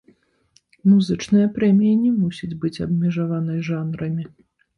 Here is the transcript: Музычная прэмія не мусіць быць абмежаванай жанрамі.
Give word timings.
Музычная 0.91 1.45
прэмія 1.57 1.93
не 2.05 2.11
мусіць 2.21 2.57
быць 2.65 2.81
абмежаванай 2.87 3.61
жанрамі. 3.71 4.23